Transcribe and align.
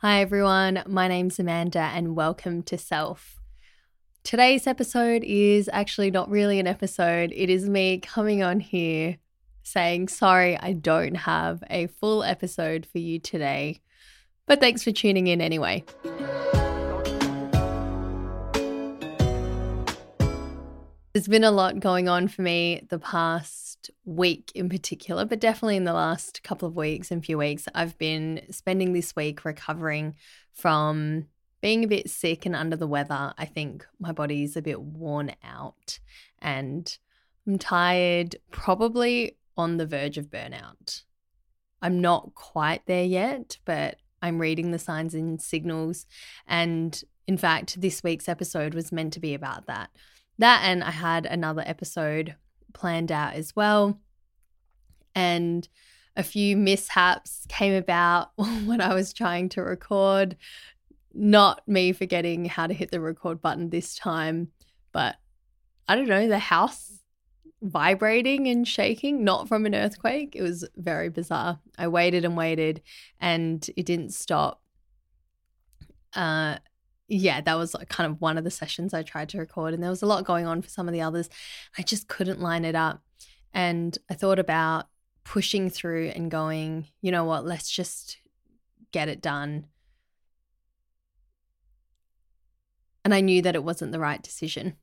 Hi, 0.00 0.20
everyone. 0.20 0.84
My 0.86 1.08
name's 1.08 1.40
Amanda, 1.40 1.80
and 1.80 2.14
welcome 2.14 2.62
to 2.62 2.78
Self. 2.78 3.40
Today's 4.22 4.68
episode 4.68 5.24
is 5.24 5.68
actually 5.72 6.12
not 6.12 6.30
really 6.30 6.60
an 6.60 6.68
episode, 6.68 7.32
it 7.34 7.50
is 7.50 7.68
me 7.68 7.98
coming 7.98 8.40
on 8.40 8.60
here 8.60 9.18
saying, 9.64 10.06
Sorry, 10.06 10.56
I 10.56 10.74
don't 10.74 11.16
have 11.16 11.64
a 11.68 11.88
full 11.88 12.22
episode 12.22 12.86
for 12.86 12.98
you 12.98 13.18
today. 13.18 13.80
But 14.46 14.60
thanks 14.60 14.84
for 14.84 14.92
tuning 14.92 15.26
in 15.26 15.40
anyway. 15.40 15.82
There's 21.12 21.26
been 21.26 21.42
a 21.42 21.50
lot 21.50 21.80
going 21.80 22.08
on 22.08 22.28
for 22.28 22.42
me 22.42 22.86
the 22.88 23.00
past 23.00 23.67
week 24.04 24.52
in 24.54 24.68
particular, 24.68 25.24
but 25.24 25.40
definitely 25.40 25.76
in 25.76 25.84
the 25.84 25.92
last 25.92 26.42
couple 26.42 26.68
of 26.68 26.76
weeks 26.76 27.10
and 27.10 27.24
few 27.24 27.38
weeks. 27.38 27.66
I've 27.74 27.96
been 27.98 28.42
spending 28.50 28.92
this 28.92 29.14
week 29.14 29.44
recovering 29.44 30.14
from 30.52 31.26
being 31.60 31.84
a 31.84 31.88
bit 31.88 32.08
sick 32.08 32.46
and 32.46 32.54
under 32.54 32.76
the 32.76 32.86
weather. 32.86 33.32
I 33.36 33.44
think 33.44 33.86
my 33.98 34.12
body's 34.12 34.56
a 34.56 34.62
bit 34.62 34.80
worn 34.80 35.32
out 35.42 35.98
and 36.40 36.98
I'm 37.46 37.58
tired, 37.58 38.36
probably 38.50 39.36
on 39.56 39.76
the 39.76 39.86
verge 39.86 40.18
of 40.18 40.26
burnout. 40.26 41.02
I'm 41.82 42.00
not 42.00 42.34
quite 42.34 42.86
there 42.86 43.04
yet, 43.04 43.58
but 43.64 43.96
I'm 44.22 44.40
reading 44.40 44.70
the 44.70 44.78
signs 44.78 45.14
and 45.14 45.40
signals. 45.40 46.06
And 46.46 47.00
in 47.26 47.36
fact, 47.36 47.80
this 47.80 48.02
week's 48.02 48.28
episode 48.28 48.74
was 48.74 48.92
meant 48.92 49.12
to 49.14 49.20
be 49.20 49.34
about 49.34 49.66
that 49.66 49.90
that 50.38 50.62
and 50.64 50.82
I 50.82 50.92
had 50.92 51.26
another 51.26 51.62
episode 51.66 52.36
planned 52.72 53.12
out 53.12 53.34
as 53.34 53.54
well. 53.54 53.98
And 55.14 55.68
a 56.16 56.22
few 56.22 56.56
mishaps 56.56 57.46
came 57.48 57.74
about 57.74 58.30
when 58.36 58.80
I 58.80 58.94
was 58.94 59.12
trying 59.12 59.48
to 59.50 59.62
record. 59.62 60.36
Not 61.14 61.66
me 61.66 61.92
forgetting 61.92 62.44
how 62.44 62.66
to 62.66 62.74
hit 62.74 62.90
the 62.90 63.00
record 63.00 63.40
button 63.40 63.70
this 63.70 63.94
time, 63.94 64.48
but 64.92 65.16
I 65.88 65.96
don't 65.96 66.08
know, 66.08 66.28
the 66.28 66.38
house 66.38 66.98
vibrating 67.62 68.46
and 68.46 68.66
shaking, 68.66 69.24
not 69.24 69.48
from 69.48 69.66
an 69.66 69.74
earthquake. 69.74 70.36
It 70.36 70.42
was 70.42 70.68
very 70.76 71.08
bizarre. 71.08 71.58
I 71.76 71.88
waited 71.88 72.24
and 72.24 72.36
waited 72.36 72.82
and 73.20 73.68
it 73.76 73.86
didn't 73.86 74.14
stop. 74.14 74.62
Uh, 76.14 76.58
yeah, 77.08 77.40
that 77.40 77.56
was 77.56 77.74
kind 77.88 78.10
of 78.10 78.20
one 78.20 78.36
of 78.36 78.44
the 78.44 78.50
sessions 78.50 78.92
I 78.92 79.02
tried 79.02 79.30
to 79.30 79.38
record, 79.38 79.74
and 79.74 79.82
there 79.82 79.90
was 79.90 80.02
a 80.02 80.06
lot 80.06 80.24
going 80.24 80.46
on 80.46 80.62
for 80.62 80.68
some 80.68 80.86
of 80.88 80.92
the 80.92 81.00
others. 81.00 81.30
I 81.76 81.82
just 81.82 82.06
couldn't 82.06 82.40
line 82.40 82.64
it 82.64 82.74
up. 82.74 83.02
And 83.54 83.96
I 84.10 84.14
thought 84.14 84.38
about 84.38 84.88
pushing 85.24 85.70
through 85.70 86.08
and 86.14 86.30
going, 86.30 86.86
you 87.00 87.10
know 87.10 87.24
what, 87.24 87.46
let's 87.46 87.70
just 87.70 88.18
get 88.92 89.08
it 89.08 89.22
done. 89.22 89.66
And 93.04 93.14
I 93.14 93.22
knew 93.22 93.40
that 93.40 93.54
it 93.54 93.64
wasn't 93.64 93.92
the 93.92 94.00
right 94.00 94.22
decision 94.22 94.76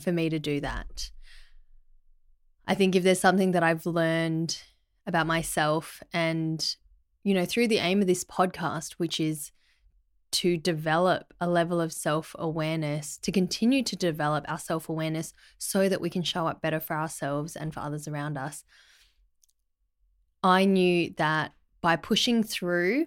for 0.00 0.10
me 0.10 0.28
to 0.28 0.40
do 0.40 0.60
that. 0.60 1.10
I 2.66 2.74
think 2.74 2.96
if 2.96 3.04
there's 3.04 3.20
something 3.20 3.52
that 3.52 3.62
I've 3.62 3.86
learned 3.86 4.60
about 5.06 5.26
myself 5.26 6.02
and, 6.12 6.74
you 7.22 7.34
know, 7.34 7.44
through 7.44 7.68
the 7.68 7.78
aim 7.78 8.00
of 8.00 8.06
this 8.08 8.24
podcast, 8.24 8.94
which 8.94 9.20
is 9.20 9.52
to 10.32 10.56
develop 10.56 11.32
a 11.40 11.48
level 11.48 11.80
of 11.80 11.92
self 11.92 12.34
awareness, 12.38 13.18
to 13.18 13.32
continue 13.32 13.82
to 13.82 13.96
develop 13.96 14.44
our 14.48 14.58
self 14.58 14.88
awareness 14.88 15.32
so 15.58 15.88
that 15.88 16.00
we 16.00 16.10
can 16.10 16.22
show 16.22 16.46
up 16.46 16.62
better 16.62 16.80
for 16.80 16.96
ourselves 16.96 17.56
and 17.56 17.72
for 17.72 17.80
others 17.80 18.06
around 18.08 18.38
us. 18.38 18.64
I 20.42 20.64
knew 20.64 21.12
that 21.16 21.52
by 21.80 21.96
pushing 21.96 22.42
through 22.42 23.06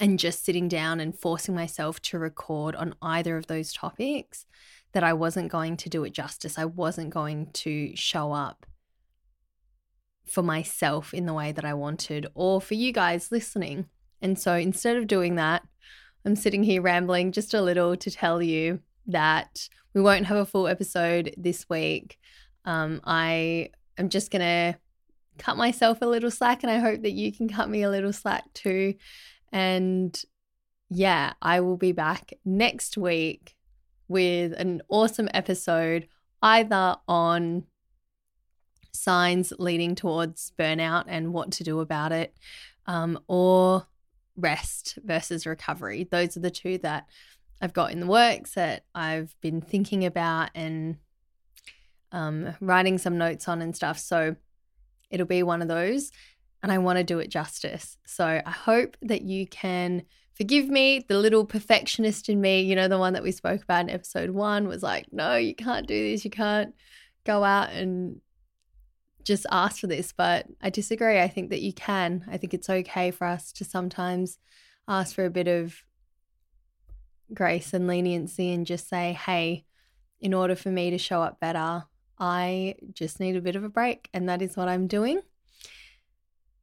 and 0.00 0.18
just 0.18 0.44
sitting 0.44 0.68
down 0.68 1.00
and 1.00 1.18
forcing 1.18 1.54
myself 1.54 2.00
to 2.00 2.18
record 2.18 2.74
on 2.76 2.94
either 3.02 3.36
of 3.36 3.46
those 3.46 3.72
topics, 3.72 4.46
that 4.92 5.02
I 5.02 5.12
wasn't 5.12 5.50
going 5.50 5.76
to 5.78 5.88
do 5.88 6.04
it 6.04 6.12
justice. 6.12 6.58
I 6.58 6.66
wasn't 6.66 7.10
going 7.10 7.50
to 7.52 7.96
show 7.96 8.32
up 8.32 8.66
for 10.26 10.42
myself 10.42 11.12
in 11.12 11.26
the 11.26 11.34
way 11.34 11.52
that 11.52 11.64
I 11.64 11.74
wanted 11.74 12.26
or 12.34 12.60
for 12.60 12.74
you 12.74 12.92
guys 12.92 13.32
listening. 13.32 13.86
And 14.20 14.38
so 14.38 14.54
instead 14.54 14.96
of 14.96 15.06
doing 15.06 15.34
that, 15.36 15.62
I'm 16.24 16.36
sitting 16.36 16.62
here 16.62 16.82
rambling 16.82 17.32
just 17.32 17.54
a 17.54 17.62
little 17.62 17.96
to 17.96 18.10
tell 18.10 18.42
you 18.42 18.80
that 19.06 19.68
we 19.94 20.00
won't 20.00 20.26
have 20.26 20.36
a 20.36 20.46
full 20.46 20.68
episode 20.68 21.34
this 21.36 21.68
week. 21.68 22.18
Um, 22.64 23.00
I 23.04 23.70
am 23.98 24.08
just 24.08 24.30
going 24.30 24.42
to 24.42 24.78
cut 25.38 25.56
myself 25.56 26.00
a 26.00 26.06
little 26.06 26.30
slack, 26.30 26.62
and 26.62 26.70
I 26.70 26.78
hope 26.78 27.02
that 27.02 27.12
you 27.12 27.32
can 27.32 27.48
cut 27.48 27.68
me 27.68 27.82
a 27.82 27.90
little 27.90 28.12
slack 28.12 28.52
too. 28.54 28.94
And 29.50 30.20
yeah, 30.88 31.32
I 31.42 31.60
will 31.60 31.76
be 31.76 31.92
back 31.92 32.32
next 32.44 32.96
week 32.96 33.56
with 34.08 34.52
an 34.52 34.82
awesome 34.88 35.28
episode, 35.34 36.06
either 36.40 36.96
on 37.08 37.64
signs 38.92 39.52
leading 39.58 39.94
towards 39.94 40.52
burnout 40.58 41.04
and 41.08 41.32
what 41.32 41.50
to 41.52 41.64
do 41.64 41.80
about 41.80 42.12
it, 42.12 42.36
um, 42.86 43.18
or 43.26 43.86
rest 44.36 44.98
versus 45.04 45.46
recovery. 45.46 46.08
Those 46.10 46.36
are 46.36 46.40
the 46.40 46.50
two 46.50 46.78
that 46.78 47.06
I've 47.60 47.72
got 47.72 47.92
in 47.92 48.00
the 48.00 48.06
works 48.06 48.54
that 48.54 48.84
I've 48.94 49.34
been 49.40 49.60
thinking 49.60 50.04
about 50.04 50.50
and 50.54 50.96
um, 52.10 52.54
writing 52.60 52.98
some 52.98 53.18
notes 53.18 53.48
on 53.48 53.62
and 53.62 53.74
stuff. 53.74 53.98
So 53.98 54.36
it'll 55.10 55.26
be 55.26 55.42
one 55.42 55.62
of 55.62 55.68
those. 55.68 56.10
And 56.62 56.70
I 56.70 56.78
want 56.78 56.98
to 56.98 57.04
do 57.04 57.18
it 57.18 57.28
justice. 57.28 57.96
So 58.06 58.24
I 58.24 58.50
hope 58.50 58.96
that 59.02 59.22
you 59.22 59.46
can 59.46 60.02
forgive 60.34 60.68
me. 60.68 61.04
The 61.08 61.18
little 61.18 61.44
perfectionist 61.44 62.28
in 62.28 62.40
me, 62.40 62.62
you 62.62 62.76
know, 62.76 62.88
the 62.88 62.98
one 62.98 63.14
that 63.14 63.22
we 63.22 63.32
spoke 63.32 63.62
about 63.62 63.82
in 63.82 63.90
episode 63.90 64.30
one 64.30 64.68
was 64.68 64.82
like, 64.82 65.06
no, 65.12 65.36
you 65.36 65.54
can't 65.54 65.86
do 65.86 66.10
this. 66.10 66.24
You 66.24 66.30
can't 66.30 66.74
go 67.24 67.42
out 67.42 67.70
and 67.70 68.20
just 69.24 69.46
ask 69.50 69.80
for 69.80 69.86
this, 69.86 70.12
but 70.12 70.46
I 70.60 70.70
disagree. 70.70 71.20
I 71.20 71.28
think 71.28 71.50
that 71.50 71.62
you 71.62 71.72
can. 71.72 72.24
I 72.30 72.36
think 72.36 72.54
it's 72.54 72.70
okay 72.70 73.10
for 73.10 73.26
us 73.26 73.52
to 73.52 73.64
sometimes 73.64 74.38
ask 74.88 75.14
for 75.14 75.24
a 75.24 75.30
bit 75.30 75.48
of 75.48 75.74
grace 77.32 77.72
and 77.72 77.86
leniency 77.86 78.52
and 78.52 78.66
just 78.66 78.88
say, 78.88 79.12
hey, 79.12 79.64
in 80.20 80.34
order 80.34 80.54
for 80.54 80.70
me 80.70 80.90
to 80.90 80.98
show 80.98 81.22
up 81.22 81.40
better, 81.40 81.84
I 82.18 82.76
just 82.92 83.20
need 83.20 83.36
a 83.36 83.40
bit 83.40 83.56
of 83.56 83.64
a 83.64 83.68
break. 83.68 84.08
And 84.12 84.28
that 84.28 84.42
is 84.42 84.56
what 84.56 84.68
I'm 84.68 84.86
doing. 84.86 85.20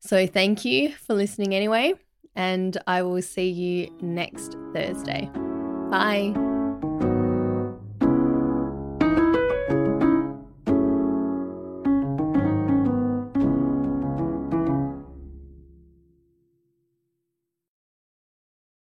So 0.00 0.26
thank 0.26 0.64
you 0.64 0.92
for 0.92 1.14
listening 1.14 1.54
anyway. 1.54 1.94
And 2.36 2.76
I 2.86 3.02
will 3.02 3.22
see 3.22 3.48
you 3.50 3.96
next 4.00 4.56
Thursday. 4.72 5.28
Bye. 5.90 7.17